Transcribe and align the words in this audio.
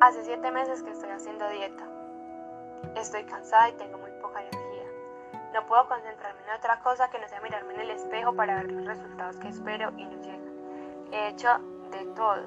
Hace 0.00 0.22
siete 0.22 0.52
meses 0.52 0.80
que 0.84 0.92
estoy 0.92 1.10
haciendo 1.10 1.48
dieta. 1.48 1.82
Estoy 2.94 3.24
cansada 3.24 3.68
y 3.70 3.72
tengo 3.72 3.98
muy 3.98 4.12
poca 4.22 4.40
energía. 4.40 4.84
No 5.52 5.66
puedo 5.66 5.88
concentrarme 5.88 6.40
en 6.48 6.56
otra 6.56 6.78
cosa 6.82 7.10
que 7.10 7.18
no 7.18 7.26
sea 7.26 7.40
mirarme 7.40 7.74
en 7.74 7.80
el 7.80 7.90
espejo 7.90 8.32
para 8.32 8.62
ver 8.62 8.70
los 8.70 8.86
resultados 8.86 9.36
que 9.38 9.48
espero 9.48 9.90
y 9.96 10.04
no 10.04 10.22
llegan. 10.22 10.54
He 11.10 11.28
hecho 11.30 11.48
de 11.90 12.04
todo. 12.14 12.46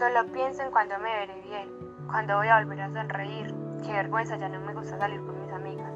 Solo 0.00 0.26
pienso 0.32 0.62
en 0.62 0.72
cuando 0.72 0.98
me 0.98 1.14
veré 1.14 1.40
bien, 1.42 1.68
cuando 2.08 2.38
voy 2.38 2.48
a 2.48 2.58
volver 2.58 2.80
a 2.80 2.92
sonreír. 2.92 3.54
Qué 3.86 3.92
vergüenza, 3.92 4.36
ya 4.36 4.48
no 4.48 4.58
me 4.58 4.74
gusta 4.74 4.98
salir 4.98 5.20
con 5.24 5.40
mis 5.40 5.52
amigas. 5.52 5.92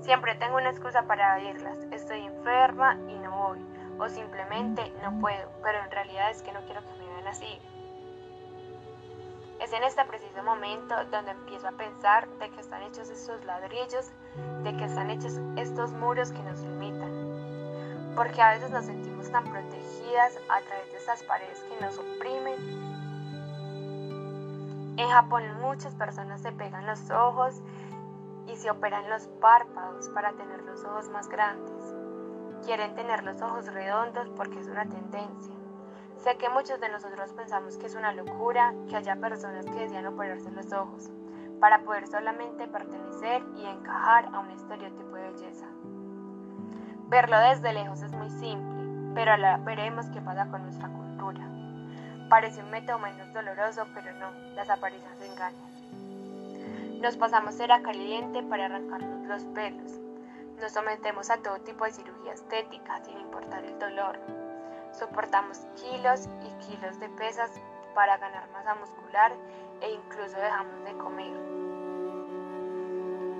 Siempre 0.00 0.34
tengo 0.34 0.56
una 0.56 0.70
excusa 0.70 1.02
para 1.02 1.36
oírlas. 1.36 1.78
Estoy 1.92 2.26
enferma 2.26 2.98
y 3.06 3.20
no 3.20 3.30
voy. 3.30 3.64
O 4.00 4.08
simplemente 4.08 4.92
no 5.00 5.20
puedo, 5.20 5.48
pero 5.62 5.78
en 5.78 5.92
realidad 5.92 6.32
es 6.32 6.42
que 6.42 6.50
no 6.50 6.60
quiero 6.62 6.80
que 6.80 6.98
me 6.98 7.08
vean 7.08 7.28
así. 7.28 7.62
Es 9.62 9.72
en 9.72 9.84
este 9.84 10.04
preciso 10.06 10.42
momento 10.42 10.92
donde 11.12 11.30
empiezo 11.30 11.68
a 11.68 11.72
pensar 11.72 12.28
de 12.40 12.50
que 12.50 12.60
están 12.60 12.82
hechos 12.82 13.08
estos 13.08 13.44
ladrillos, 13.44 14.10
de 14.64 14.76
que 14.76 14.84
están 14.86 15.08
hechos 15.08 15.38
estos 15.56 15.92
muros 15.92 16.32
que 16.32 16.42
nos 16.42 16.58
limitan. 16.62 18.12
Porque 18.16 18.42
a 18.42 18.54
veces 18.54 18.72
nos 18.72 18.86
sentimos 18.86 19.30
tan 19.30 19.44
protegidas 19.44 20.36
a 20.48 20.60
través 20.62 20.90
de 20.90 20.98
estas 20.98 21.22
paredes 21.22 21.60
que 21.60 21.80
nos 21.80 21.96
oprimen. 21.96 22.56
En 24.98 25.08
Japón 25.08 25.44
muchas 25.60 25.94
personas 25.94 26.42
se 26.42 26.50
pegan 26.50 26.84
los 26.84 27.08
ojos 27.12 27.62
y 28.48 28.56
se 28.56 28.68
operan 28.68 29.08
los 29.08 29.28
párpados 29.40 30.08
para 30.08 30.32
tener 30.32 30.60
los 30.64 30.84
ojos 30.84 31.08
más 31.10 31.28
grandes. 31.28 31.94
Quieren 32.64 32.96
tener 32.96 33.22
los 33.22 33.40
ojos 33.40 33.72
redondos 33.72 34.28
porque 34.30 34.58
es 34.58 34.66
una 34.66 34.86
tendencia. 34.86 35.61
Sé 36.22 36.36
que 36.36 36.48
muchos 36.48 36.78
de 36.78 36.88
nosotros 36.88 37.32
pensamos 37.32 37.76
que 37.76 37.86
es 37.86 37.96
una 37.96 38.12
locura 38.12 38.72
que 38.88 38.94
haya 38.94 39.16
personas 39.16 39.66
que 39.66 39.72
desean 39.72 40.06
operarse 40.06 40.52
los 40.52 40.72
ojos 40.72 41.10
para 41.58 41.80
poder 41.80 42.06
solamente 42.06 42.68
pertenecer 42.68 43.42
y 43.56 43.66
encajar 43.66 44.26
a 44.26 44.38
un 44.38 44.48
estereotipo 44.52 45.16
de 45.16 45.30
belleza. 45.32 45.66
Verlo 47.08 47.40
desde 47.40 47.72
lejos 47.72 48.02
es 48.02 48.12
muy 48.12 48.30
simple, 48.30 49.12
pero 49.16 49.32
ahora 49.32 49.56
veremos 49.64 50.06
qué 50.10 50.20
pasa 50.20 50.46
con 50.48 50.62
nuestra 50.62 50.88
cultura. 50.90 51.44
Parece 52.28 52.62
un 52.62 52.70
método 52.70 53.00
menos 53.00 53.32
doloroso, 53.32 53.84
pero 53.92 54.12
no, 54.14 54.30
las 54.54 54.70
apariencias 54.70 55.20
engañan. 55.22 57.00
Nos 57.00 57.16
pasamos 57.16 57.56
cera 57.56 57.82
caliente 57.82 58.44
para 58.44 58.66
arrancarnos 58.66 59.26
los 59.26 59.42
pelos. 59.46 59.98
Nos 60.60 60.70
sometemos 60.70 61.30
a 61.30 61.38
todo 61.38 61.58
tipo 61.62 61.84
de 61.84 61.90
cirugía 61.90 62.32
estética 62.32 63.02
sin 63.02 63.18
importar 63.18 63.64
el 63.64 63.76
dolor 63.80 64.41
Soportamos 64.92 65.58
kilos 65.74 66.28
y 66.42 66.50
kilos 66.66 67.00
de 67.00 67.08
pesas 67.08 67.50
para 67.94 68.18
ganar 68.18 68.48
masa 68.50 68.74
muscular 68.74 69.32
e 69.80 69.90
incluso 69.90 70.36
dejamos 70.36 70.84
de 70.84 70.96
comer. 70.98 71.32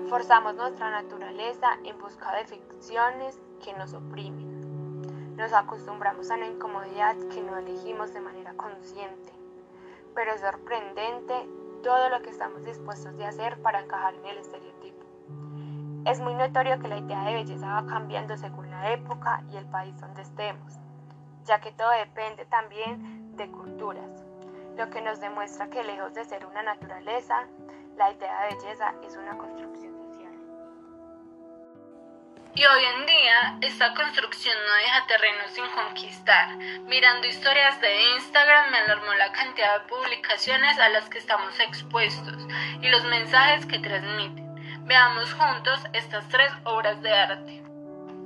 Forzamos 0.09 0.55
nuestra 0.55 0.89
naturaleza 0.89 1.77
en 1.83 1.97
busca 1.99 2.35
de 2.35 2.45
ficciones 2.45 3.39
que 3.63 3.73
nos 3.73 3.93
oprimen. 3.93 5.35
Nos 5.37 5.53
acostumbramos 5.53 6.29
a 6.31 6.35
una 6.35 6.47
incomodidad 6.47 7.15
que 7.31 7.41
no 7.41 7.57
elegimos 7.57 8.13
de 8.13 8.21
manera 8.21 8.53
consciente. 8.55 9.31
Pero 10.15 10.31
es 10.33 10.41
sorprendente 10.41 11.47
todo 11.83 12.09
lo 12.09 12.21
que 12.21 12.31
estamos 12.31 12.63
dispuestos 12.63 13.15
de 13.17 13.25
hacer 13.25 13.61
para 13.61 13.81
encajar 13.81 14.15
en 14.15 14.25
el 14.25 14.37
estereotipo. 14.39 15.05
Es 16.05 16.19
muy 16.19 16.33
notorio 16.33 16.79
que 16.79 16.87
la 16.87 16.97
idea 16.97 17.23
de 17.25 17.33
belleza 17.33 17.81
va 17.81 17.85
cambiando 17.85 18.35
según 18.37 18.69
la 18.69 18.91
época 18.91 19.43
y 19.51 19.57
el 19.57 19.65
país 19.67 19.99
donde 19.99 20.21
estemos 20.21 20.79
ya 21.45 21.59
que 21.59 21.71
todo 21.71 21.89
depende 21.91 22.45
también 22.45 23.35
de 23.35 23.49
culturas, 23.49 24.23
lo 24.77 24.89
que 24.89 25.01
nos 25.01 25.19
demuestra 25.19 25.69
que 25.69 25.83
lejos 25.83 26.13
de 26.13 26.25
ser 26.25 26.45
una 26.45 26.63
naturaleza, 26.63 27.47
la 27.97 28.11
idea 28.11 28.41
de 28.43 28.55
belleza 28.55 28.93
es 29.05 29.15
una 29.15 29.37
construcción 29.37 29.93
social. 29.97 30.31
Y 32.55 32.65
hoy 32.65 32.83
en 32.97 33.05
día 33.05 33.57
esta 33.61 33.93
construcción 33.93 34.55
no 34.67 34.73
deja 34.75 35.07
terreno 35.07 35.47
sin 35.49 35.67
conquistar. 35.69 36.55
Mirando 36.85 37.27
historias 37.27 37.79
de 37.81 38.13
Instagram 38.15 38.71
me 38.71 38.77
alarmó 38.77 39.13
la 39.15 39.31
cantidad 39.31 39.81
de 39.81 39.87
publicaciones 39.87 40.79
a 40.79 40.89
las 40.89 41.09
que 41.09 41.17
estamos 41.17 41.59
expuestos 41.59 42.47
y 42.81 42.89
los 42.89 43.03
mensajes 43.05 43.65
que 43.65 43.79
transmiten. 43.79 44.43
Veamos 44.85 45.33
juntos 45.33 45.81
estas 45.93 46.27
tres 46.29 46.51
obras 46.65 47.01
de 47.01 47.11
arte. 47.11 47.72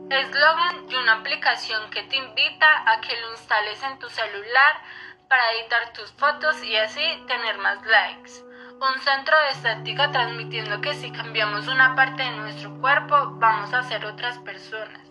Eslogan 0.10 0.88
de 0.88 0.98
una 0.98 1.16
aplicación 1.16 1.90
que 1.90 2.02
te 2.04 2.16
invita 2.16 2.92
a 2.92 3.02
que 3.02 3.20
lo 3.20 3.32
instales 3.32 3.84
en 3.84 4.00
tu 4.00 4.08
celular 4.10 4.82
para 5.28 5.52
editar 5.52 5.92
tus 5.92 6.10
fotos 6.14 6.64
y 6.64 6.78
así 6.78 7.02
tener 7.28 7.58
más 7.58 7.86
likes. 7.86 8.32
Un 8.80 9.02
centro 9.02 9.36
de 9.38 9.50
estética 9.50 10.10
transmitiendo 10.12 10.80
que 10.80 10.94
si 10.94 11.12
cambiamos 11.12 11.68
una 11.68 11.94
parte 11.96 12.24
de 12.24 12.32
nuestro 12.32 12.80
cuerpo 12.80 13.32
vamos 13.32 13.74
a 13.74 13.84
ser 13.84 14.06
otras 14.06 14.40
personas. 14.40 15.02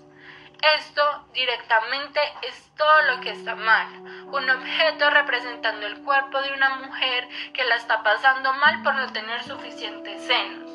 Esto 0.79 1.27
directamente 1.35 2.21
es 2.49 2.75
todo 2.75 3.03
lo 3.03 3.21
que 3.21 3.33
está 3.33 3.55
mal. 3.55 3.87
Un 4.33 4.49
objeto 4.49 5.11
representando 5.11 5.87
el 5.87 6.03
cuerpo 6.05 6.41
de 6.41 6.55
una 6.55 6.77
mujer 6.77 7.29
que 7.53 7.65
la 7.65 7.77
está 7.77 8.03
pasando 8.03 8.51
mal 8.55 8.83
por 8.83 8.95
no 8.95 9.13
tener 9.13 9.43
suficientes 9.43 10.27
senos 10.27 10.66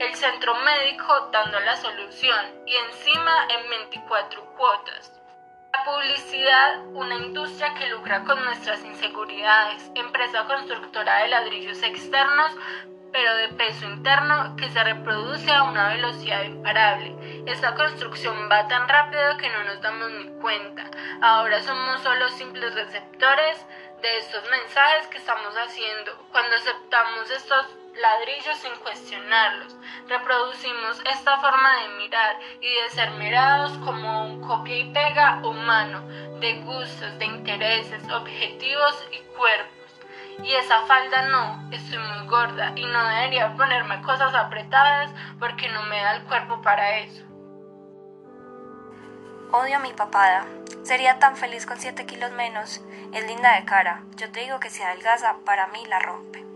el 0.00 0.14
centro 0.14 0.54
médico 0.54 1.28
dando 1.30 1.60
la 1.60 1.76
solución 1.76 2.46
y 2.66 2.74
encima 2.74 3.46
en 3.50 3.68
24 3.68 4.56
cuotas. 4.56 5.12
La 5.74 5.84
publicidad, 5.84 6.86
una 6.94 7.16
industria 7.16 7.74
que 7.74 7.90
lucra 7.90 8.24
con 8.24 8.42
nuestras 8.42 8.82
inseguridades, 8.82 9.90
empresa 9.94 10.46
constructora 10.46 11.18
de 11.18 11.28
ladrillos 11.28 11.82
externos, 11.82 12.52
pero 13.12 13.36
de 13.36 13.48
peso 13.48 13.84
interno 13.84 14.56
que 14.56 14.70
se 14.70 14.82
reproduce 14.82 15.52
a 15.52 15.64
una 15.64 15.90
velocidad 15.90 16.44
imparable. 16.44 17.44
Esta 17.44 17.74
construcción 17.74 18.48
va 18.50 18.68
tan 18.68 18.88
rápido 18.88 19.36
que 19.36 19.50
no 19.50 19.64
nos 19.64 19.82
damos 19.82 20.10
ni 20.12 20.30
cuenta. 20.40 20.90
Ahora 21.20 21.62
somos 21.62 22.00
solo 22.00 22.30
simples 22.30 22.74
receptores 22.74 23.66
de 24.00 24.18
estos 24.18 24.48
mensajes 24.50 25.08
que 25.08 25.18
estamos 25.18 25.54
haciendo. 25.56 26.26
Cuando 26.32 26.56
aceptamos 26.56 27.30
estos 27.30 27.79
ladrillos 27.94 28.58
sin 28.58 28.74
cuestionarlos. 28.82 29.76
Reproducimos 30.08 31.00
esta 31.12 31.38
forma 31.38 31.82
de 31.82 31.88
mirar 32.02 32.36
y 32.60 32.82
de 32.82 32.90
ser 32.90 33.10
mirados 33.12 33.72
como 33.78 34.24
un 34.24 34.40
copia 34.40 34.76
y 34.76 34.92
pega 34.92 35.40
humano 35.44 36.02
de 36.40 36.60
gustos, 36.62 37.18
de 37.18 37.24
intereses, 37.24 38.02
objetivos 38.10 39.08
y 39.12 39.18
cuerpos. 39.36 39.76
Y 40.42 40.52
esa 40.54 40.86
falda 40.86 41.22
no, 41.22 41.70
estoy 41.70 41.98
muy 41.98 42.26
gorda 42.26 42.72
y 42.74 42.84
no 42.84 43.08
debería 43.08 43.54
ponerme 43.56 44.00
cosas 44.02 44.34
apretadas 44.34 45.10
porque 45.38 45.68
no 45.68 45.82
me 45.84 46.00
da 46.00 46.16
el 46.16 46.22
cuerpo 46.24 46.62
para 46.62 46.98
eso. 46.98 47.24
Odio 49.52 49.76
a 49.76 49.80
mi 49.80 49.92
papada. 49.92 50.46
Sería 50.84 51.18
tan 51.18 51.36
feliz 51.36 51.66
con 51.66 51.76
7 51.76 52.06
kilos 52.06 52.30
menos. 52.30 52.80
Es 53.12 53.26
linda 53.26 53.56
de 53.56 53.64
cara. 53.64 54.02
Yo 54.16 54.30
te 54.30 54.40
digo 54.40 54.60
que 54.60 54.70
si 54.70 54.82
adelgaza, 54.82 55.36
para 55.44 55.66
mí 55.66 55.84
la 55.86 55.98
rompe. 55.98 56.49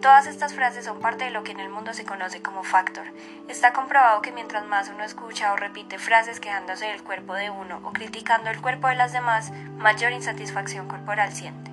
Todas 0.00 0.26
estas 0.26 0.52
frases 0.52 0.84
son 0.84 1.00
parte 1.00 1.24
de 1.24 1.30
lo 1.30 1.42
que 1.42 1.52
en 1.52 1.60
el 1.60 1.70
mundo 1.70 1.94
se 1.94 2.04
conoce 2.04 2.42
como 2.42 2.62
factor. 2.62 3.04
Está 3.48 3.72
comprobado 3.72 4.20
que 4.20 4.30
mientras 4.30 4.66
más 4.66 4.90
uno 4.90 5.02
escucha 5.02 5.52
o 5.52 5.56
repite 5.56 5.98
frases 5.98 6.38
quejándose 6.38 6.86
del 6.86 7.02
cuerpo 7.02 7.34
de 7.34 7.50
uno 7.50 7.80
o 7.82 7.92
criticando 7.92 8.50
el 8.50 8.60
cuerpo 8.60 8.88
de 8.88 8.94
las 8.94 9.12
demás, 9.12 9.50
mayor 9.78 10.12
insatisfacción 10.12 10.86
corporal 10.86 11.32
siente. 11.32 11.70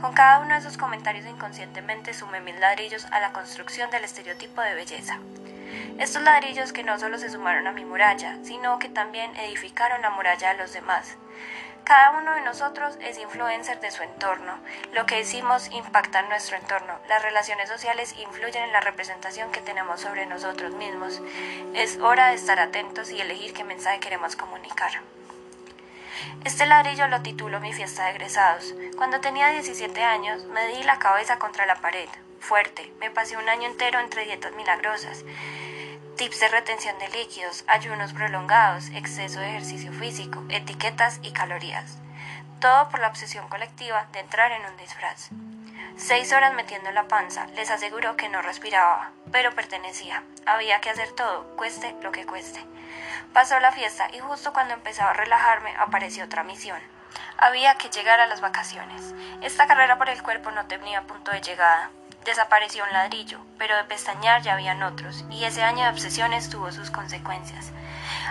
Con 0.00 0.12
cada 0.12 0.38
uno 0.40 0.54
de 0.54 0.60
esos 0.60 0.78
comentarios 0.78 1.26
inconscientemente 1.26 2.14
sume 2.14 2.40
mil 2.40 2.58
ladrillos 2.58 3.04
a 3.06 3.20
la 3.20 3.32
construcción 3.32 3.90
del 3.90 4.04
estereotipo 4.04 4.62
de 4.62 4.74
belleza. 4.74 5.18
Estos 5.98 6.22
ladrillos 6.22 6.72
que 6.72 6.84
no 6.84 6.98
solo 6.98 7.18
se 7.18 7.28
sumaron 7.30 7.66
a 7.66 7.72
mi 7.72 7.84
muralla, 7.84 8.38
sino 8.42 8.78
que 8.78 8.88
también 8.88 9.36
edificaron 9.36 10.00
la 10.00 10.10
muralla 10.10 10.52
de 10.52 10.58
los 10.58 10.72
demás. 10.72 11.16
Cada 11.84 12.10
uno 12.18 12.34
de 12.34 12.42
nosotros 12.42 12.96
es 13.00 13.18
influencer 13.18 13.80
de 13.80 13.90
su 13.90 14.02
entorno. 14.02 14.58
Lo 14.92 15.06
que 15.06 15.16
decimos 15.16 15.70
impacta 15.72 16.20
en 16.20 16.28
nuestro 16.28 16.56
entorno. 16.56 16.98
Las 17.08 17.22
relaciones 17.22 17.68
sociales 17.68 18.14
influyen 18.18 18.64
en 18.64 18.72
la 18.72 18.80
representación 18.80 19.50
que 19.52 19.60
tenemos 19.60 20.00
sobre 20.00 20.26
nosotros 20.26 20.74
mismos. 20.74 21.20
Es 21.74 21.98
hora 21.98 22.28
de 22.28 22.34
estar 22.34 22.60
atentos 22.60 23.10
y 23.10 23.20
elegir 23.20 23.54
qué 23.54 23.64
mensaje 23.64 24.00
queremos 24.00 24.36
comunicar. 24.36 24.90
Este 26.44 26.66
ladrillo 26.66 27.08
lo 27.08 27.22
titulo 27.22 27.60
Mi 27.60 27.72
fiesta 27.72 28.04
de 28.04 28.10
egresados. 28.10 28.74
Cuando 28.96 29.20
tenía 29.20 29.48
17 29.48 30.02
años 30.04 30.44
me 30.44 30.68
di 30.68 30.82
la 30.82 30.98
cabeza 30.98 31.38
contra 31.38 31.66
la 31.66 31.76
pared, 31.76 32.08
fuerte. 32.40 32.92
Me 33.00 33.10
pasé 33.10 33.36
un 33.36 33.48
año 33.48 33.66
entero 33.66 33.98
entre 34.00 34.24
dietas 34.24 34.52
milagrosas 34.52 35.24
tips 36.18 36.40
de 36.40 36.48
retención 36.48 36.98
de 36.98 37.08
líquidos, 37.10 37.62
ayunos 37.68 38.12
prolongados, 38.12 38.88
exceso 38.88 39.38
de 39.38 39.50
ejercicio 39.50 39.92
físico, 39.92 40.42
etiquetas 40.48 41.20
y 41.22 41.30
calorías. 41.30 41.98
Todo 42.58 42.88
por 42.88 42.98
la 42.98 43.06
obsesión 43.06 43.48
colectiva 43.48 44.08
de 44.12 44.18
entrar 44.18 44.50
en 44.50 44.62
un 44.68 44.76
disfraz. 44.78 45.28
Seis 45.96 46.32
horas 46.32 46.54
metiendo 46.54 46.90
la 46.90 47.06
panza, 47.06 47.46
les 47.54 47.70
aseguro 47.70 48.16
que 48.16 48.28
no 48.28 48.42
respiraba, 48.42 49.12
pero 49.30 49.54
pertenecía. 49.54 50.24
Había 50.44 50.80
que 50.80 50.90
hacer 50.90 51.12
todo, 51.12 51.54
cueste 51.56 51.94
lo 52.02 52.10
que 52.10 52.26
cueste. 52.26 52.64
Pasó 53.32 53.60
la 53.60 53.70
fiesta 53.70 54.08
y 54.12 54.18
justo 54.18 54.52
cuando 54.52 54.74
empezaba 54.74 55.10
a 55.10 55.14
relajarme 55.14 55.72
apareció 55.78 56.24
otra 56.24 56.42
misión. 56.42 56.80
Había 57.36 57.76
que 57.76 57.90
llegar 57.90 58.18
a 58.18 58.26
las 58.26 58.40
vacaciones. 58.40 59.14
Esta 59.40 59.68
carrera 59.68 59.98
por 59.98 60.08
el 60.08 60.20
cuerpo 60.24 60.50
no 60.50 60.66
tenía 60.66 61.02
punto 61.02 61.30
de 61.30 61.42
llegada. 61.42 61.90
Desapareció 62.28 62.84
un 62.84 62.92
ladrillo, 62.92 63.40
pero 63.56 63.74
de 63.74 63.84
pestañear 63.84 64.42
ya 64.42 64.52
habían 64.52 64.82
otros, 64.82 65.24
y 65.30 65.44
ese 65.44 65.62
año 65.62 65.84
de 65.84 65.90
obsesiones 65.92 66.50
tuvo 66.50 66.70
sus 66.72 66.90
consecuencias. 66.90 67.72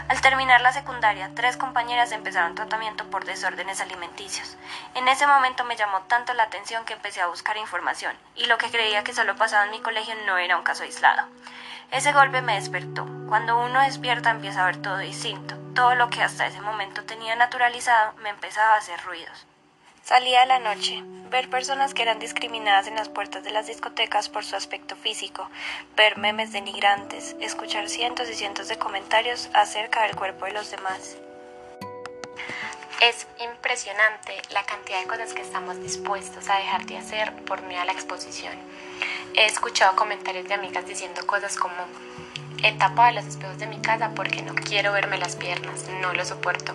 Al 0.08 0.22
terminar 0.22 0.62
la 0.62 0.72
secundaria, 0.72 1.32
tres 1.34 1.58
compañeras 1.58 2.12
empezaron 2.12 2.54
tratamiento 2.54 3.10
por 3.10 3.26
desórdenes 3.26 3.82
alimenticios. 3.82 4.56
En 4.94 5.08
ese 5.08 5.26
momento 5.26 5.64
me 5.64 5.76
llamó 5.76 6.02
tanto 6.02 6.36
la 6.36 6.44
atención 6.44 6.86
que 6.86 6.94
empecé 6.94 7.22
a 7.22 7.28
buscar 7.28 7.58
información, 7.58 8.16
y 8.36 8.46
lo 8.46 8.60
que 8.60 8.70
creía 8.70 9.04
que 9.04 9.16
solo 9.16 9.36
pasaba 9.36 9.66
en 9.66 9.72
mi 9.72 9.80
colegio 9.80 10.14
no 10.28 10.38
era 10.38 10.58
un 10.58 10.64
caso 10.64 10.84
aislado. 10.84 11.28
Ese 11.90 12.14
golpe 12.14 12.44
me 12.44 12.54
despertó. 12.54 13.08
Cuando 13.28 13.58
uno 13.58 13.82
despierta 13.82 14.30
empieza 14.30 14.62
a 14.62 14.68
ver 14.68 14.80
todo 14.80 15.00
distinto. 15.00 15.56
Todo 15.74 15.96
lo 15.96 16.12
que 16.12 16.22
hasta 16.22 16.46
ese 16.46 16.62
momento 16.62 17.04
tenía 17.06 17.36
naturalizado 17.36 18.14
me 18.18 18.30
empezaba 18.30 18.76
a 18.76 18.78
hacer 18.78 19.04
ruidos. 19.06 19.48
Salía 20.08 20.44
a 20.44 20.46
la 20.46 20.60
noche, 20.60 21.04
ver 21.30 21.50
personas 21.50 21.94
que 21.94 22.02
eran 22.02 22.18
discriminadas 22.18 22.88
en 22.88 22.96
las 22.96 23.10
puertas 23.10 23.44
de 23.44 23.52
las 23.52 23.68
discotecas 23.68 24.30
por 24.30 24.46
su 24.46 24.56
aspecto 24.56 24.96
físico, 24.96 25.50
ver 25.98 26.18
memes 26.18 26.54
denigrantes, 26.54 27.36
escuchar 27.42 27.90
cientos 27.90 28.30
y 28.30 28.34
cientos 28.34 28.70
de 28.70 28.78
comentarios 28.78 29.50
acerca 29.54 30.04
del 30.04 30.16
cuerpo 30.16 30.46
de 30.46 30.54
los 30.54 30.72
demás. 30.72 31.18
Es 33.02 33.28
impresionante 33.44 34.42
la 34.52 34.64
cantidad 34.64 35.02
de 35.02 35.08
cosas 35.08 35.34
que 35.34 35.42
estamos 35.42 35.78
dispuestos 35.82 36.48
a 36.48 36.56
dejar 36.56 36.86
de 36.86 37.00
hacer 37.00 37.34
por 37.44 37.62
miedo 37.64 37.82
a 37.82 37.86
la 37.86 37.92
exposición. 37.92 38.54
He 39.36 39.44
escuchado 39.44 39.98
comentarios 39.98 40.48
de 40.48 40.54
amigas 40.54 40.88
diciendo 40.88 41.28
cosas 41.28 41.58
como, 41.58 41.86
he 42.64 42.72
tapado 42.78 43.12
los 43.12 43.26
espejos 43.26 43.58
de 43.58 43.68
mi 43.68 43.82
casa 43.82 44.12
porque 44.16 44.42
no 44.42 44.56
quiero 44.56 44.94
verme 44.94 45.18
las 45.18 45.36
piernas, 45.36 45.84
no 46.00 46.14
lo 46.14 46.24
soporto. 46.24 46.74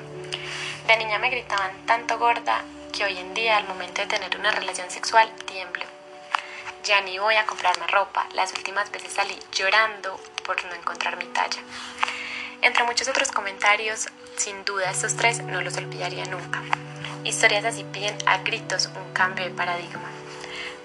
De 0.86 0.98
niña 0.98 1.18
me 1.18 1.30
gritaban 1.30 1.72
tanto 1.86 2.18
gorda 2.18 2.62
que 2.92 3.04
hoy 3.04 3.16
en 3.16 3.32
día 3.32 3.56
al 3.56 3.66
momento 3.66 4.02
de 4.02 4.06
tener 4.06 4.38
una 4.38 4.50
relación 4.50 4.90
sexual 4.90 5.32
tiemblo. 5.46 5.84
Ya 6.84 7.00
ni 7.00 7.18
voy 7.18 7.34
a 7.36 7.46
comprarme 7.46 7.86
ropa, 7.86 8.26
las 8.34 8.52
últimas 8.52 8.90
veces 8.90 9.14
salí 9.14 9.38
llorando 9.52 10.20
por 10.44 10.62
no 10.66 10.74
encontrar 10.74 11.16
mi 11.16 11.24
talla. 11.26 11.60
Entre 12.60 12.84
muchos 12.84 13.08
otros 13.08 13.32
comentarios, 13.32 14.08
sin 14.36 14.64
duda 14.64 14.90
estos 14.90 15.16
tres 15.16 15.42
no 15.42 15.62
los 15.62 15.76
olvidaría 15.78 16.26
nunca. 16.26 16.62
Historias 17.24 17.64
así 17.64 17.84
piden 17.84 18.16
a 18.26 18.38
gritos 18.38 18.90
un 18.94 19.12
cambio 19.14 19.44
de 19.44 19.52
paradigma. 19.52 20.10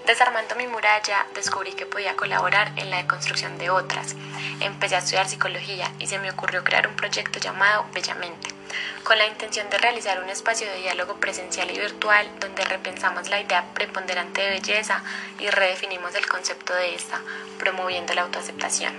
Desarmando 0.06 0.56
mi 0.56 0.68
muralla, 0.68 1.28
descubrí 1.36 1.74
que 1.74 1.86
podía 1.86 2.16
colaborar 2.16 2.72
en 2.78 2.90
la 2.90 2.98
deconstrucción 2.98 3.58
de 3.58 3.70
otras. 3.70 4.16
Empecé 4.62 4.96
a 4.96 5.00
estudiar 5.00 5.28
psicología 5.28 5.92
y 6.00 6.08
se 6.08 6.20
me 6.20 6.32
ocurrió 6.32 6.64
crear 6.64 6.88
un 6.88 6.96
proyecto 6.96 7.40
llamado 7.40 7.86
Bellamente, 7.92 8.57
con 9.04 9.18
la 9.18 9.28
intención 9.28 9.70
de 9.70 9.78
realizar 9.78 10.22
un 10.22 10.30
espacio 10.30 10.68
de 10.68 10.82
diálogo 10.82 11.16
presencial 11.16 11.70
y 11.72 11.80
virtual 11.80 12.30
donde 12.40 12.66
repensamos 12.66 13.30
la 13.30 13.42
idea 13.42 13.66
preponderante 13.74 14.42
de 14.42 14.50
belleza 14.50 15.04
y 15.40 15.50
redefinimos 15.50 16.16
el 16.16 16.28
concepto 16.28 16.74
de 16.74 16.96
esta, 16.96 17.22
promoviendo 17.58 18.14
la 18.14 18.24
autoaceptación. 18.24 18.94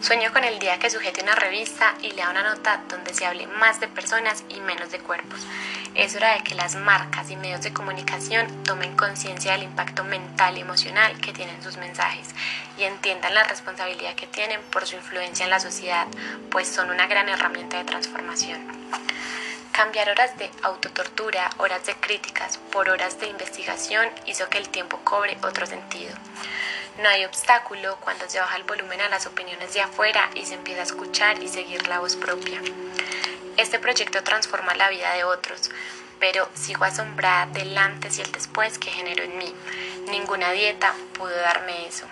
Sueño 0.00 0.32
con 0.32 0.42
el 0.42 0.58
día 0.58 0.80
que 0.80 0.90
sujete 0.90 1.22
una 1.22 1.36
revista 1.36 1.94
y 2.02 2.10
lea 2.10 2.30
una 2.30 2.42
nota 2.42 2.82
donde 2.88 3.14
se 3.14 3.24
hable 3.24 3.46
más 3.46 3.78
de 3.78 3.86
personas 3.86 4.42
y 4.48 4.60
menos 4.60 4.90
de 4.90 4.98
cuerpos. 4.98 5.38
Es 5.94 6.16
hora 6.16 6.34
de 6.34 6.42
que 6.42 6.54
las 6.54 6.74
marcas 6.74 7.30
y 7.30 7.36
medios 7.36 7.60
de 7.60 7.74
comunicación 7.74 8.64
tomen 8.64 8.96
conciencia 8.96 9.52
del 9.52 9.64
impacto 9.64 10.04
mental 10.04 10.56
y 10.56 10.62
emocional 10.62 11.20
que 11.20 11.34
tienen 11.34 11.62
sus 11.62 11.76
mensajes 11.76 12.28
y 12.78 12.84
entiendan 12.84 13.34
la 13.34 13.44
responsabilidad 13.44 14.14
que 14.14 14.26
tienen 14.26 14.62
por 14.70 14.86
su 14.86 14.96
influencia 14.96 15.44
en 15.44 15.50
la 15.50 15.60
sociedad, 15.60 16.06
pues 16.50 16.66
son 16.66 16.88
una 16.88 17.06
gran 17.08 17.28
herramienta 17.28 17.76
de 17.76 17.84
transformación. 17.84 18.58
Cambiar 19.72 20.08
horas 20.08 20.36
de 20.38 20.50
autotortura, 20.62 21.50
horas 21.58 21.84
de 21.84 21.94
críticas 21.94 22.56
por 22.72 22.88
horas 22.88 23.20
de 23.20 23.26
investigación 23.26 24.08
hizo 24.26 24.48
que 24.48 24.58
el 24.58 24.70
tiempo 24.70 24.98
cobre 25.04 25.36
otro 25.42 25.66
sentido. 25.66 26.14
No 27.02 27.08
hay 27.10 27.26
obstáculo 27.26 27.98
cuando 28.00 28.26
se 28.30 28.40
baja 28.40 28.56
el 28.56 28.64
volumen 28.64 29.02
a 29.02 29.10
las 29.10 29.26
opiniones 29.26 29.74
de 29.74 29.82
afuera 29.82 30.30
y 30.34 30.46
se 30.46 30.54
empieza 30.54 30.80
a 30.80 30.84
escuchar 30.84 31.42
y 31.42 31.48
seguir 31.48 31.86
la 31.86 31.98
voz 31.98 32.16
propia. 32.16 32.60
Este 33.56 33.78
proyecto 33.78 34.22
transforma 34.22 34.74
la 34.74 34.88
vida 34.88 35.12
de 35.12 35.24
otros, 35.24 35.70
pero 36.18 36.48
sigo 36.54 36.84
asombrada 36.84 37.46
del 37.46 37.76
antes 37.76 38.18
y 38.18 38.22
el 38.22 38.32
después 38.32 38.78
que 38.78 38.90
generó 38.90 39.22
en 39.24 39.36
mí. 39.36 39.54
Ninguna 40.08 40.52
dieta 40.52 40.94
pudo 41.14 41.34
darme 41.34 41.86
eso. 41.86 42.06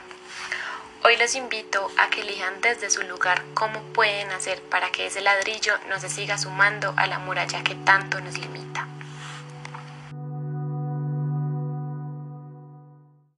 Hoy 1.03 1.17
los 1.17 1.35
invito 1.35 1.91
a 1.97 2.11
que 2.11 2.21
elijan 2.21 2.61
desde 2.61 2.91
su 2.91 3.03
lugar 3.03 3.43
cómo 3.55 3.83
pueden 3.95 4.31
hacer 4.33 4.61
para 4.63 4.91
que 4.91 5.07
ese 5.07 5.23
ladrillo 5.23 5.73
no 5.89 5.99
se 5.99 6.11
siga 6.11 6.37
sumando 6.37 6.93
a 6.97 7.07
la 7.07 7.19
muralla 7.19 7.65
que 7.65 7.75
tanto 7.75 8.21
nos 8.21 8.37
limita. 8.37 8.70